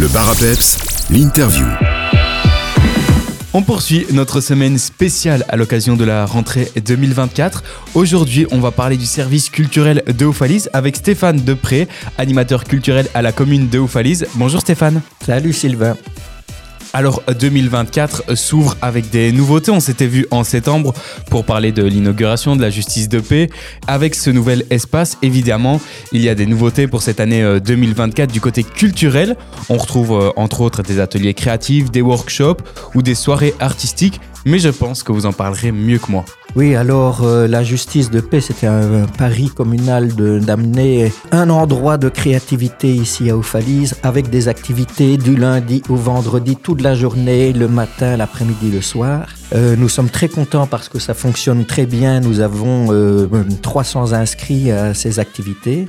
Le 0.00 0.08
bar 0.08 0.30
à 0.30 0.34
peps, 0.34 0.78
l'interview. 1.10 1.66
On 3.52 3.60
poursuit 3.60 4.06
notre 4.12 4.40
semaine 4.40 4.78
spéciale 4.78 5.44
à 5.50 5.56
l'occasion 5.58 5.94
de 5.94 6.04
la 6.04 6.24
rentrée 6.24 6.72
2024. 6.82 7.62
Aujourd'hui, 7.92 8.46
on 8.50 8.60
va 8.60 8.70
parler 8.70 8.96
du 8.96 9.04
service 9.04 9.50
culturel 9.50 10.02
de 10.06 10.24
Oufalise 10.24 10.70
avec 10.72 10.96
Stéphane 10.96 11.40
Depré, 11.44 11.86
animateur 12.16 12.64
culturel 12.64 13.08
à 13.12 13.20
la 13.20 13.32
commune 13.32 13.68
de 13.68 13.78
Oufalise. 13.78 14.26
Bonjour 14.36 14.62
Stéphane. 14.62 15.02
Salut 15.22 15.52
Sylvain. 15.52 15.98
Alors 16.92 17.22
2024 17.38 18.36
s'ouvre 18.36 18.76
avec 18.82 19.10
des 19.10 19.30
nouveautés. 19.30 19.70
On 19.70 19.80
s'était 19.80 20.06
vu 20.06 20.26
en 20.30 20.42
septembre 20.42 20.92
pour 21.30 21.44
parler 21.44 21.70
de 21.70 21.84
l'inauguration 21.84 22.56
de 22.56 22.62
la 22.62 22.70
justice 22.70 23.08
de 23.08 23.20
paix. 23.20 23.48
Avec 23.86 24.14
ce 24.14 24.30
nouvel 24.30 24.64
espace, 24.70 25.16
évidemment, 25.22 25.80
il 26.12 26.20
y 26.22 26.28
a 26.28 26.34
des 26.34 26.46
nouveautés 26.46 26.88
pour 26.88 27.02
cette 27.02 27.20
année 27.20 27.60
2024 27.60 28.32
du 28.32 28.40
côté 28.40 28.64
culturel. 28.64 29.36
On 29.68 29.76
retrouve 29.76 30.12
euh, 30.12 30.30
entre 30.36 30.62
autres 30.62 30.82
des 30.82 30.98
ateliers 30.98 31.34
créatifs, 31.34 31.90
des 31.90 32.02
workshops 32.02 32.62
ou 32.94 33.02
des 33.02 33.14
soirées 33.14 33.54
artistiques 33.60 34.20
mais 34.44 34.58
je 34.58 34.68
pense 34.68 35.02
que 35.02 35.12
vous 35.12 35.26
en 35.26 35.32
parlerez 35.32 35.72
mieux 35.72 35.98
que 35.98 36.10
moi. 36.10 36.24
Oui, 36.56 36.74
alors 36.74 37.22
euh, 37.22 37.46
la 37.46 37.62
justice 37.62 38.10
de 38.10 38.20
paix, 38.20 38.40
c'était 38.40 38.66
un, 38.66 39.06
pari 39.06 39.48
communal 39.48 40.08
d'amener 40.14 41.12
un 41.30 41.48
endroit 41.48 41.96
de 41.96 42.08
créativité 42.08 42.88
ici 42.88 43.30
à 43.30 43.36
Oufalise 43.36 43.94
avec 44.02 44.30
des 44.30 44.48
activités 44.48 45.16
du 45.16 45.36
lundi 45.36 45.82
au 45.88 45.94
vendredi 45.94 46.56
toute 46.56 46.82
la 46.82 46.94
journée, 46.94 47.52
le 47.52 47.68
matin, 47.68 48.16
l'après-midi, 48.16 48.70
le 48.72 48.80
soir. 48.80 49.28
Euh, 49.54 49.76
nous 49.76 49.88
sommes 49.88 50.10
très 50.10 50.28
contents 50.28 50.66
parce 50.66 50.88
que 50.88 50.98
ça 50.98 51.14
fonctionne 51.14 51.66
très 51.66 51.86
bien. 51.86 52.20
Nous 52.20 52.40
avons 52.40 52.88
300 53.62 54.12
euh, 54.12 54.16
inscrits 54.16 54.72
à 54.72 54.92
ces 54.92 55.20
activités. 55.20 55.88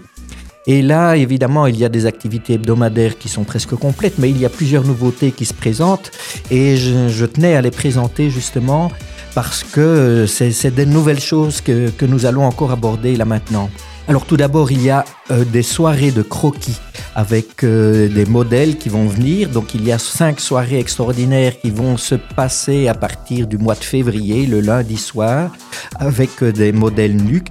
Et 0.67 0.83
là, 0.83 1.15
évidemment, 1.15 1.65
il 1.65 1.77
y 1.77 1.85
a 1.85 1.89
des 1.89 2.05
activités 2.05 2.53
hebdomadaires 2.53 3.17
qui 3.17 3.29
sont 3.29 3.43
presque 3.43 3.75
complètes, 3.75 4.19
mais 4.19 4.29
il 4.29 4.39
y 4.39 4.45
a 4.45 4.49
plusieurs 4.49 4.83
nouveautés 4.83 5.31
qui 5.31 5.45
se 5.45 5.55
présentent 5.55 6.11
et 6.51 6.77
je, 6.77 7.25
tenais 7.25 7.55
à 7.55 7.61
les 7.61 7.71
présenter 7.71 8.29
justement 8.29 8.91
parce 9.33 9.63
que 9.63 10.25
c'est 10.27 10.71
des 10.71 10.85
nouvelles 10.85 11.19
choses 11.19 11.61
que, 11.61 11.89
que 11.89 12.05
nous 12.05 12.25
allons 12.25 12.45
encore 12.45 12.71
aborder 12.71 13.15
là 13.15 13.25
maintenant. 13.25 13.69
Alors 14.07 14.25
tout 14.25 14.37
d'abord, 14.37 14.71
il 14.71 14.81
y 14.81 14.89
a 14.89 15.05
euh, 15.31 15.45
des 15.45 15.63
soirées 15.63 16.11
de 16.11 16.21
croquis 16.21 16.77
avec 17.15 17.63
euh, 17.63 18.09
des 18.09 18.25
modèles 18.25 18.77
qui 18.77 18.89
vont 18.89 19.05
venir. 19.05 19.49
Donc 19.49 19.73
il 19.73 19.83
y 19.85 19.91
a 19.91 19.97
cinq 19.97 20.39
soirées 20.39 20.79
extraordinaires 20.79 21.59
qui 21.59 21.71
vont 21.71 21.97
se 21.97 22.15
passer 22.15 22.87
à 22.87 22.93
partir 22.93 23.47
du 23.47 23.57
mois 23.57 23.75
de 23.75 23.83
février, 23.83 24.45
le 24.45 24.59
lundi 24.59 24.97
soir, 24.97 25.51
avec 25.99 26.43
euh, 26.43 26.51
des 26.51 26.71
modèles 26.71 27.15
nus 27.15 27.43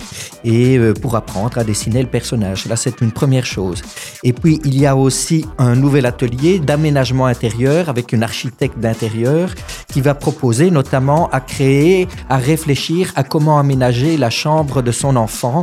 et 0.45 0.79
pour 1.03 1.17
apprendre 1.17 1.59
à 1.59 1.65
dessiner 1.65 2.01
le 2.03 2.09
personnage. 2.09 2.67
Là, 2.67 2.77
c'est 2.77 3.03
une 3.03 3.13
première 3.13 3.45
chose. 3.45 3.83
Et 4.25 4.33
puis 4.33 4.61
il 4.65 4.79
y 4.79 4.87
a 4.87 4.97
aussi 4.97 5.45
un 5.59 5.75
nouvel 5.75 6.07
atelier 6.07 6.59
d'aménagement 6.59 7.27
intérieur 7.27 7.89
avec 7.89 8.13
une 8.13 8.23
architecte 8.23 8.79
d'intérieur 8.79 9.55
qui 9.93 10.01
va 10.01 10.15
proposer 10.15 10.71
notamment 10.71 11.29
à 11.31 11.41
créer, 11.41 12.09
à 12.29 12.39
réfléchir 12.39 13.13
à 13.17 13.23
comment 13.23 13.59
aménager 13.59 14.17
la 14.17 14.31
chambre 14.31 14.83
de 14.83 14.93
son 14.93 15.17
enfant 15.17 15.63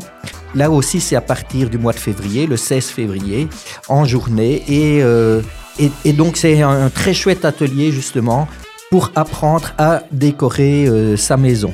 Là 0.55 0.71
aussi, 0.71 1.01
c'est 1.01 1.15
à 1.15 1.21
partir 1.21 1.69
du 1.69 1.77
mois 1.77 1.93
de 1.93 1.99
février, 1.99 2.06
le 2.47 2.57
16 2.57 2.85
février, 2.87 3.47
en 3.87 4.05
journée. 4.05 4.63
Et, 4.67 5.01
euh, 5.03 5.41
et, 5.79 6.13
donc, 6.13 6.37
c'est 6.37 6.61
un, 6.61 6.89
très 6.89 7.13
chouette 7.13 7.45
atelier, 7.45 7.91
justement, 7.91 8.47
pour 8.89 9.11
apprendre 9.15 9.73
à 9.77 10.03
décorer 10.11 10.87
euh, 10.87 11.17
sa 11.17 11.37
maison. 11.37 11.73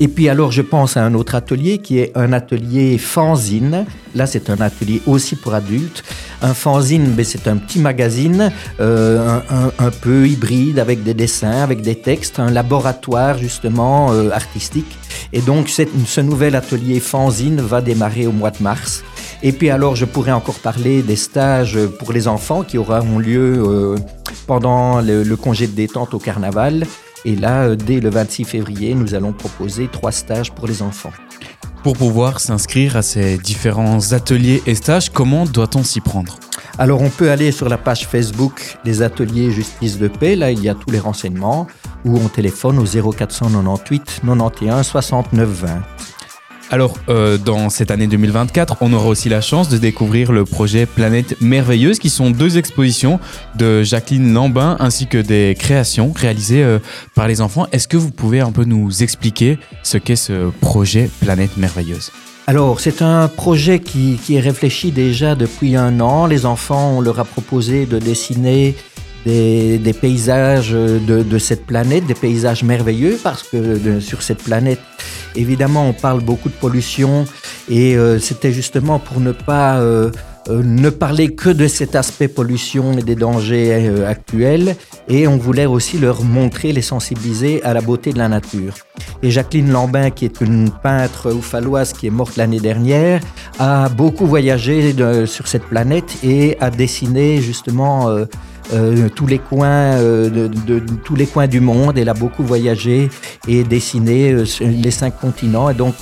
Et 0.00 0.08
puis 0.08 0.28
alors 0.28 0.50
je 0.50 0.60
pense 0.60 0.96
à 0.96 1.04
un 1.04 1.14
autre 1.14 1.36
atelier 1.36 1.78
qui 1.78 2.00
est 2.00 2.10
un 2.16 2.32
atelier 2.32 2.98
fanzine. 2.98 3.86
Là 4.16 4.26
c'est 4.26 4.50
un 4.50 4.60
atelier 4.60 5.00
aussi 5.06 5.36
pour 5.36 5.54
adultes. 5.54 6.02
Un 6.42 6.52
fanzine, 6.52 7.14
c'est 7.22 7.46
un 7.46 7.58
petit 7.58 7.78
magazine 7.78 8.50
euh, 8.80 9.38
un, 9.78 9.90
peu 9.90 10.26
hybride 10.26 10.80
avec 10.80 11.04
des 11.04 11.14
dessins, 11.14 11.62
avec 11.62 11.80
des 11.80 11.94
textes, 11.94 12.40
un 12.40 12.50
laboratoire 12.50 13.38
justement 13.38 14.10
artistique. 14.32 14.98
Et 15.32 15.40
donc, 15.40 15.68
ce 15.68 16.20
nouvel 16.20 16.56
atelier 16.56 16.98
fanzine 16.98 17.60
va 17.60 17.80
démarrer 17.80 18.26
au 18.26 18.32
mois 18.32 18.50
de 18.50 18.62
mars. 18.62 19.04
Et 19.42 19.52
puis 19.52 19.70
alors, 19.70 19.96
je 19.96 20.04
pourrais 20.04 20.32
encore 20.32 20.58
parler 20.58 21.02
des 21.02 21.16
stages 21.16 21.78
pour 21.98 22.12
les 22.12 22.28
enfants 22.28 22.62
qui 22.62 22.78
auront 22.78 23.18
lieu 23.18 23.62
euh, 23.64 23.96
pendant 24.46 25.00
le, 25.00 25.34
congé 25.36 25.66
de 25.66 25.72
détente 25.72 26.14
au 26.14 26.18
carnaval. 26.18 26.86
Et 27.24 27.36
là, 27.36 27.64
euh, 27.64 27.76
dès 27.76 28.00
le 28.00 28.10
26 28.10 28.44
février, 28.44 28.94
nous 28.94 29.14
allons 29.14 29.32
proposer 29.32 29.88
trois 29.90 30.12
stages 30.12 30.52
pour 30.52 30.66
les 30.66 30.82
enfants. 30.82 31.12
Pour 31.82 31.96
pouvoir 31.96 32.40
s'inscrire 32.40 32.96
à 32.96 33.02
ces 33.02 33.36
différents 33.36 34.12
ateliers 34.12 34.62
et 34.66 34.74
stages, 34.74 35.10
comment 35.10 35.44
doit-on 35.44 35.82
s'y 35.82 36.00
prendre? 36.00 36.38
Alors, 36.78 37.02
on 37.02 37.10
peut 37.10 37.30
aller 37.30 37.52
sur 37.52 37.68
la 37.68 37.76
page 37.76 38.06
Facebook 38.06 38.78
des 38.84 39.02
ateliers 39.02 39.50
Justice 39.50 39.98
de 39.98 40.08
paix. 40.08 40.34
Là, 40.34 40.50
il 40.50 40.62
y 40.62 40.68
a 40.68 40.74
tous 40.74 40.90
les 40.90 40.98
renseignements 40.98 41.66
ou 42.04 42.16
on 42.18 42.28
téléphone 42.28 42.78
au 42.78 42.84
0498 42.84 44.22
91 44.24 44.86
69 44.86 45.48
20. 45.48 45.68
Alors, 46.70 46.96
euh, 47.08 47.36
dans 47.36 47.68
cette 47.68 47.90
année 47.90 48.06
2024, 48.06 48.78
on 48.80 48.92
aura 48.92 49.06
aussi 49.06 49.28
la 49.28 49.40
chance 49.40 49.68
de 49.68 49.76
découvrir 49.76 50.32
le 50.32 50.44
projet 50.44 50.86
Planète 50.86 51.36
Merveilleuse, 51.40 51.98
qui 51.98 52.10
sont 52.10 52.30
deux 52.30 52.56
expositions 52.56 53.20
de 53.56 53.82
Jacqueline 53.82 54.32
Lambin 54.32 54.76
ainsi 54.80 55.06
que 55.06 55.18
des 55.18 55.54
créations 55.58 56.12
réalisées 56.12 56.64
euh, 56.64 56.78
par 57.14 57.28
les 57.28 57.40
enfants. 57.40 57.66
Est-ce 57.70 57.86
que 57.86 57.96
vous 57.96 58.10
pouvez 58.10 58.40
un 58.40 58.50
peu 58.50 58.64
nous 58.64 59.02
expliquer 59.02 59.58
ce 59.82 59.98
qu'est 59.98 60.16
ce 60.16 60.50
projet 60.60 61.10
Planète 61.20 61.56
Merveilleuse? 61.58 62.10
Alors, 62.46 62.80
c'est 62.80 63.02
un 63.02 63.28
projet 63.28 63.78
qui, 63.80 64.18
qui, 64.22 64.36
est 64.36 64.40
réfléchi 64.40 64.90
déjà 64.90 65.34
depuis 65.34 65.76
un 65.76 66.00
an. 66.00 66.26
Les 66.26 66.44
enfants, 66.44 66.94
on 66.96 67.00
leur 67.00 67.20
a 67.20 67.24
proposé 67.24 67.86
de 67.86 67.98
dessiner 67.98 68.74
des, 69.24 69.96
paysages 69.98 70.72
de, 70.72 71.38
cette 71.38 71.66
planète, 71.66 72.06
des 72.06 72.14
paysages 72.14 72.62
merveilleux, 72.62 73.18
parce 73.22 73.42
que 73.42 74.00
sur 74.00 74.22
cette 74.22 74.42
planète, 74.42 74.80
évidemment, 75.34 75.88
on 75.88 75.92
parle 75.92 76.20
beaucoup 76.20 76.48
de 76.48 76.54
pollution, 76.54 77.24
et 77.68 77.96
euh, 77.96 78.18
c'était 78.18 78.52
justement 78.52 78.98
pour 78.98 79.20
ne 79.20 79.32
pas 79.32 79.78
euh, 79.78 80.10
euh, 80.48 80.62
ne 80.62 80.90
parler 80.90 81.34
que 81.34 81.50
de 81.50 81.66
cet 81.66 81.94
aspect 81.94 82.28
pollution 82.28 82.92
et 82.92 83.02
des 83.02 83.14
dangers 83.14 83.90
actuels, 84.06 84.76
et 85.08 85.26
on 85.26 85.36
voulait 85.36 85.66
aussi 85.66 85.98
leur 85.98 86.22
montrer, 86.22 86.72
les 86.72 86.82
sensibiliser 86.82 87.62
à 87.62 87.74
la 87.74 87.80
beauté 87.80 88.12
de 88.12 88.18
la 88.18 88.28
nature. 88.28 88.74
Et 89.22 89.30
Jacqueline 89.30 89.70
Lambin, 89.70 90.10
qui 90.10 90.24
est 90.24 90.40
une 90.40 90.70
peintre 90.70 91.32
oufaloise 91.32 91.92
qui 91.92 92.06
est 92.06 92.10
morte 92.10 92.36
l'année 92.36 92.60
dernière, 92.60 93.20
a 93.58 93.88
beaucoup 93.88 94.26
voyagé 94.26 94.94
sur 95.26 95.46
cette 95.46 95.64
planète 95.64 96.18
et 96.22 96.56
a 96.60 96.70
dessiné 96.70 97.40
justement 97.40 98.08
euh, 98.72 99.10
tous 99.14 99.26
les 99.26 99.38
coins 99.38 99.98
euh, 99.98 100.30
de, 100.30 100.78
tous 101.04 101.14
les 101.14 101.26
coins 101.26 101.46
du 101.46 101.60
monde. 101.60 101.98
Elle 101.98 102.08
a 102.08 102.14
beaucoup 102.14 102.42
voyagé 102.42 103.10
et 103.46 103.62
dessiné 103.62 104.32
euh, 104.32 104.44
les 104.60 104.90
cinq 104.90 105.20
continents. 105.20 105.68
Et 105.68 105.74
donc, 105.74 105.94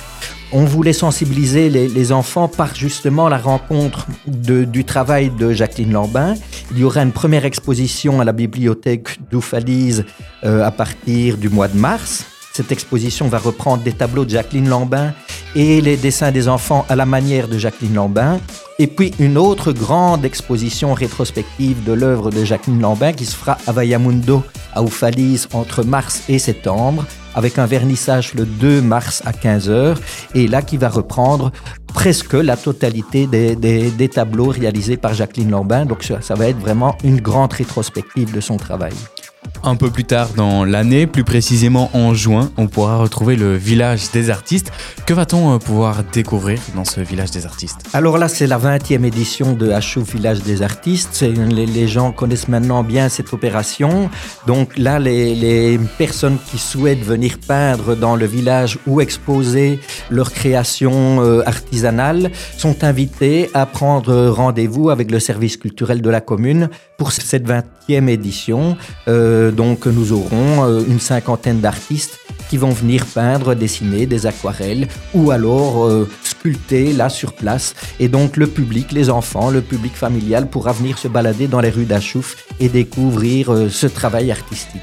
on 0.53 0.65
voulait 0.65 0.93
sensibiliser 0.93 1.69
les, 1.69 2.11
enfants 2.11 2.47
par 2.47 2.75
justement 2.75 3.27
la 3.27 3.37
rencontre 3.37 4.07
du 4.27 4.85
travail 4.85 5.31
de 5.31 5.51
Jacqueline 5.51 5.91
Lambin. 5.91 6.35
Il 6.71 6.79
y 6.79 6.83
aura 6.83 7.01
une 7.01 7.11
première 7.11 7.43
exposition 7.43 8.21
à 8.21 8.23
la 8.23 8.33
bibliothèque 8.33 9.19
d'Oufalise 9.31 10.05
à 10.43 10.71
partir 10.71 11.37
du 11.37 11.49
mois 11.49 11.67
de 11.67 11.77
mars. 11.77 12.25
Cette 12.53 12.71
exposition 12.71 13.27
va 13.29 13.39
reprendre 13.39 13.81
des 13.81 13.93
tableaux 13.93 14.25
de 14.25 14.29
Jacqueline 14.29 14.69
Lambin 14.69 15.13
et 15.55 15.81
les 15.81 15.97
dessins 15.97 16.31
des 16.31 16.47
enfants 16.47 16.85
à 16.87 16.95
la 16.95 17.07
manière 17.07 17.47
de 17.47 17.57
Jacqueline 17.57 17.95
Lambin. 17.95 18.39
Et 18.77 18.85
puis 18.85 19.11
une 19.17 19.39
autre 19.39 19.71
grande 19.71 20.23
exposition 20.23 20.93
rétrospective 20.93 21.83
de 21.83 21.93
l'œuvre 21.93 22.29
de 22.29 22.45
Jacqueline 22.45 22.79
Lambin 22.79 23.11
qui 23.11 23.25
se 23.25 23.35
fera 23.35 23.57
à 23.65 23.71
Vallamundo, 23.71 24.43
à 24.75 24.83
Oufalise, 24.83 25.47
entre 25.53 25.83
mars 25.83 26.21
et 26.29 26.37
septembre, 26.37 27.05
avec 27.35 27.57
un 27.57 27.65
vernissage 27.65 28.33
le 28.33 28.45
2 28.45 28.81
mars 28.81 29.21
à 29.25 29.31
15h, 29.31 29.97
et 30.35 30.47
là 30.47 30.61
qui 30.61 30.77
va 30.77 30.89
reprendre 30.89 31.51
presque 31.93 32.33
la 32.33 32.57
totalité 32.57 33.27
des, 33.27 34.09
tableaux 34.09 34.49
réalisés 34.49 34.97
par 34.97 35.13
Jacqueline 35.13 35.51
Lambin. 35.51 35.85
Donc 35.85 36.03
ça 36.03 36.33
va 36.35 36.47
être 36.47 36.59
vraiment 36.59 36.97
une 37.03 37.21
grande 37.21 37.53
rétrospective 37.53 38.33
de 38.33 38.41
son 38.41 38.57
travail. 38.57 38.93
Un 39.65 39.77
peu 39.77 39.89
plus 39.89 40.03
tard 40.03 40.27
dans 40.35 40.65
l'année, 40.65 41.07
plus 41.07 41.23
précisément 41.23 41.89
en 41.93 42.13
juin, 42.13 42.51
on 42.57 42.67
pourra 42.67 42.97
retrouver 42.97 43.37
le 43.37 43.55
village 43.55 44.11
des 44.11 44.29
artistes. 44.29 44.73
Que 45.05 45.13
va-t-on 45.13 45.55
euh, 45.55 45.57
pouvoir 45.57 46.03
découvrir 46.03 46.59
dans 46.75 46.83
ce 46.83 46.99
village 46.99 47.31
des 47.31 47.45
artistes? 47.45 47.77
Alors 47.93 48.17
là, 48.17 48.27
c'est 48.27 48.45
la 48.45 48.59
20e 48.59 49.05
édition 49.05 49.53
de 49.53 49.69
HO 49.71 50.01
Village 50.01 50.41
des 50.41 50.63
artistes. 50.63 51.21
Les, 51.21 51.87
gens 51.87 52.11
connaissent 52.11 52.49
maintenant 52.49 52.83
bien 52.83 53.07
cette 53.07 53.31
opération. 53.31 54.09
Donc 54.47 54.77
là, 54.77 54.99
les, 54.99 55.79
personnes 55.97 56.37
qui 56.51 56.57
souhaitent 56.57 57.05
venir 57.05 57.37
peindre 57.47 57.95
dans 57.95 58.17
le 58.17 58.25
village 58.25 58.79
ou 58.85 58.99
exposer 58.99 59.79
leur 60.09 60.33
création 60.33 61.21
euh, 61.21 61.41
artisanale 61.45 62.31
sont 62.57 62.83
invités 62.83 63.49
à 63.53 63.65
prendre 63.65 64.27
rendez-vous 64.27 64.89
avec 64.89 65.09
le 65.09 65.21
service 65.21 65.55
culturel 65.55 66.01
de 66.01 66.09
la 66.09 66.19
commune 66.19 66.69
pour 66.97 67.13
cette 67.13 67.47
20e 67.47 68.09
édition. 68.09 68.75
Euh, 69.07 69.52
donc 69.53 69.85
nous 69.85 70.11
aurons 70.11 70.65
euh, 70.65 70.83
une 70.87 70.99
cinquantaine 70.99 71.59
d'artistes 71.59 72.19
qui 72.49 72.57
vont 72.57 72.69
venir 72.69 73.05
peindre, 73.05 73.55
dessiner 73.55 74.05
des 74.05 74.25
aquarelles 74.25 74.87
ou 75.13 75.31
alors 75.31 75.85
euh, 75.85 76.09
sculptée 76.23 76.93
là 76.93 77.09
sur 77.09 77.33
place. 77.33 77.73
Et 77.99 78.07
donc 78.07 78.37
le 78.37 78.47
public, 78.47 78.91
les 78.91 79.09
enfants, 79.09 79.49
le 79.49 79.61
public 79.61 79.95
familial 79.95 80.49
pourra 80.49 80.71
venir 80.71 80.97
se 80.97 81.07
balader 81.07 81.47
dans 81.47 81.61
les 81.61 81.69
rues 81.69 81.85
d'Achouf 81.85 82.45
et 82.59 82.69
découvrir 82.69 83.51
euh, 83.51 83.69
ce 83.69 83.87
travail 83.87 84.31
artistique. 84.31 84.81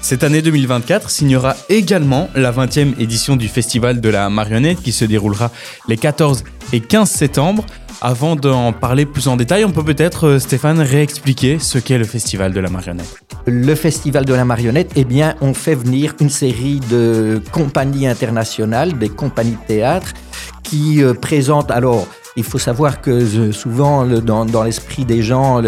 Cette 0.00 0.22
année 0.22 0.40
2024 0.40 1.10
signera 1.10 1.56
également 1.68 2.28
la 2.36 2.52
20e 2.52 2.94
édition 3.00 3.34
du 3.34 3.48
Festival 3.48 4.00
de 4.00 4.08
la 4.08 4.30
marionnette 4.30 4.80
qui 4.80 4.92
se 4.92 5.04
déroulera 5.04 5.50
les 5.88 5.96
14 5.96 6.44
et 6.72 6.80
15 6.80 7.10
septembre. 7.10 7.66
Avant 8.02 8.36
d'en 8.36 8.72
parler 8.72 9.06
plus 9.06 9.26
en 9.26 9.36
détail, 9.36 9.64
on 9.64 9.70
peut 9.70 9.82
peut-être, 9.82 10.26
euh, 10.26 10.38
Stéphane, 10.38 10.80
réexpliquer 10.80 11.58
ce 11.58 11.78
qu'est 11.78 11.96
le 11.96 12.04
Festival 12.04 12.52
de 12.52 12.60
la 12.60 12.68
marionnette. 12.68 13.22
Le 13.46 13.74
Festival 13.74 14.26
de 14.26 14.34
la 14.34 14.44
marionnette, 14.44 14.92
eh 14.96 15.04
bien, 15.04 15.34
on 15.40 15.54
fait 15.54 15.74
venir 15.74 16.14
une 16.20 16.28
série 16.28 16.80
de 16.90 17.40
compagnies 17.52 18.06
internationales, 18.06 18.98
des 18.98 19.08
compagnies 19.08 19.56
de 19.62 19.66
théâtre, 19.66 20.12
qui 20.62 21.02
euh, 21.02 21.14
présentent 21.14 21.70
alors 21.70 22.06
il 22.36 22.44
faut 22.44 22.58
savoir 22.58 23.00
que 23.00 23.10
euh, 23.10 23.52
souvent, 23.52 24.06
dans, 24.06 24.62
l'esprit 24.62 25.04
des 25.04 25.22
gens, 25.22 25.62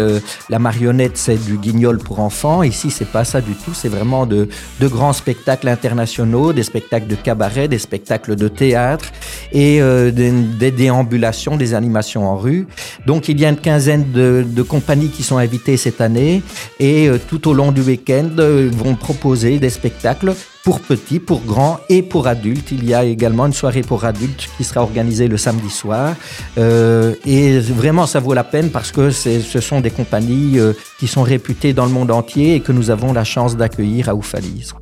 la 0.49 0.59
marionnette, 0.59 1.17
c'est 1.17 1.43
du 1.43 1.57
guignol 1.57 1.97
pour 1.97 2.19
enfants. 2.19 2.63
Ici, 2.63 2.91
c'est 2.91 3.11
pas 3.11 3.23
ça 3.23 3.41
du 3.41 3.53
tout. 3.53 3.73
C'est 3.73 3.89
vraiment 3.89 4.25
de, 4.25 4.47
grands 4.81 5.13
spectacles 5.13 5.67
internationaux, 5.67 6.53
des 6.53 6.63
spectacles 6.63 7.07
de 7.07 7.15
cabaret, 7.15 7.67
des 7.67 7.79
spectacles 7.79 8.35
de 8.35 8.47
théâtre 8.47 9.05
et 9.51 9.81
euh, 9.81 10.11
des, 10.11 10.71
déambulations, 10.71 11.57
des 11.57 11.73
animations 11.73 12.27
en 12.27 12.37
rue. 12.37 12.67
Donc, 13.05 13.29
il 13.29 13.39
y 13.39 13.45
a 13.45 13.49
une 13.49 13.57
quinzaine 13.57 14.11
de, 14.11 14.61
compagnies 14.61 15.09
qui 15.09 15.23
sont 15.23 15.37
invitées 15.37 15.77
cette 15.77 16.01
année 16.01 16.43
et 16.79 17.07
euh, 17.07 17.17
tout 17.17 17.47
au 17.47 17.53
long 17.53 17.71
du 17.71 17.81
week-end 17.81 18.29
vont 18.71 18.95
proposer 18.95 19.57
des 19.57 19.69
spectacles 19.69 20.35
pour 20.63 20.79
petits, 20.81 21.19
pour 21.19 21.41
grands 21.41 21.79
et 21.89 22.01
pour 22.01 22.27
adultes. 22.27 22.71
Il 22.71 22.85
y 22.85 22.93
a 22.93 23.03
également 23.03 23.45
une 23.45 23.53
soirée 23.53 23.81
pour 23.81 24.05
adultes 24.05 24.49
qui 24.57 24.63
sera 24.63 24.81
organisée 24.81 25.27
le 25.27 25.37
samedi 25.37 25.69
soir. 25.69 26.15
Euh, 26.57 27.15
et 27.25 27.59
vraiment, 27.59 28.05
ça 28.05 28.19
vaut 28.19 28.33
la 28.33 28.43
peine 28.43 28.69
parce 28.69 28.91
que 28.91 29.11
ce 29.11 29.59
sont 29.61 29.81
des 29.81 29.91
compagnies 29.91 30.59
euh, 30.59 30.73
qui 30.99 31.07
sont 31.07 31.23
réputées 31.23 31.73
dans 31.73 31.85
le 31.85 31.91
monde 31.91 32.11
entier 32.11 32.55
et 32.55 32.59
que 32.59 32.71
nous 32.71 32.89
avons 32.89 33.13
la 33.13 33.23
chance 33.23 33.57
d'accueillir 33.57 34.09
à 34.09 34.15
Oufalise. 34.15 34.73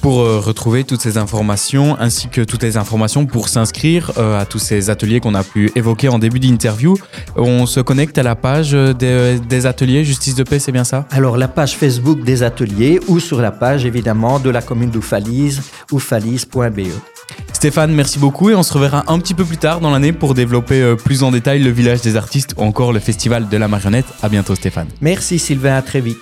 Pour 0.00 0.20
euh, 0.20 0.40
retrouver 0.40 0.84
toutes 0.84 1.00
ces 1.00 1.18
informations 1.18 1.96
ainsi 2.00 2.28
que 2.28 2.40
toutes 2.40 2.62
les 2.62 2.76
informations 2.76 3.26
pour 3.26 3.48
s'inscrire 3.48 4.12
euh, 4.16 4.40
à 4.40 4.46
tous 4.46 4.58
ces 4.58 4.88
ateliers 4.88 5.20
qu'on 5.20 5.34
a 5.34 5.44
pu 5.44 5.70
évoquer 5.76 6.08
en 6.08 6.18
début 6.18 6.40
d'interview, 6.40 6.96
on 7.36 7.66
se 7.66 7.80
connecte 7.80 8.16
à 8.16 8.22
la 8.22 8.34
page 8.34 8.72
des, 8.72 9.66
ateliers 9.66 10.04
Justice 10.04 10.34
de 10.34 10.42
paix, 10.42 10.58
c'est 10.58 10.72
bien 10.72 10.84
ça? 10.84 11.06
Alors 11.10 11.36
la 11.36 11.48
page 11.48 11.76
Facebook 11.76 12.22
des 12.24 12.42
ateliers 12.42 12.98
ou 13.08 13.20
sur 13.20 13.40
la 13.40 13.50
page 13.50 13.84
évidemment 13.84 14.38
de 14.38 14.48
la 14.48 14.62
commune 14.62 14.90
d'Oufalise, 14.90 15.60
oufalise.be. 15.92 16.88
Stéphane, 17.52 17.92
merci 17.92 18.18
beaucoup 18.18 18.48
et 18.48 18.54
on 18.54 18.62
se 18.62 18.72
reverra 18.72 19.04
un 19.06 19.18
petit 19.18 19.34
peu 19.34 19.44
plus 19.44 19.58
tard 19.58 19.80
dans 19.80 19.90
l'année 19.90 20.12
pour 20.12 20.34
développer 20.34 20.80
euh, 20.80 20.96
plus 20.96 21.22
en 21.22 21.30
détail 21.30 21.62
le 21.62 21.70
village 21.70 22.00
des 22.00 22.16
artistes 22.16 22.54
ou 22.56 22.62
encore 22.62 22.92
le 22.92 23.00
festival 23.00 23.48
de 23.48 23.56
la 23.56 23.68
marionnette. 23.68 24.06
À 24.22 24.30
bientôt 24.30 24.54
Stéphane. 24.54 24.88
Merci 25.00 25.38
Sylvain, 25.38 25.76
à 25.76 25.82
très 25.82 26.00
vite. 26.00 26.18